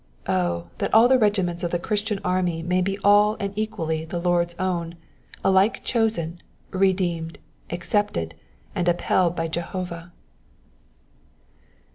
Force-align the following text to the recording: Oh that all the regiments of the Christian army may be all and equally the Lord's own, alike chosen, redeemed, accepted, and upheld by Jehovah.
Oh 0.25 0.69
that 0.79 0.91
all 0.95 1.07
the 1.07 1.19
regiments 1.19 1.61
of 1.61 1.69
the 1.69 1.77
Christian 1.77 2.19
army 2.25 2.63
may 2.63 2.81
be 2.81 2.97
all 3.03 3.37
and 3.39 3.53
equally 3.55 4.03
the 4.03 4.17
Lord's 4.17 4.55
own, 4.57 4.95
alike 5.43 5.83
chosen, 5.83 6.41
redeemed, 6.71 7.37
accepted, 7.69 8.33
and 8.73 8.87
upheld 8.87 9.35
by 9.35 9.47
Jehovah. 9.47 10.11